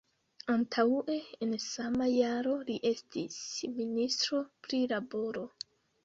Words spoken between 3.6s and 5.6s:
ministro pri laboro.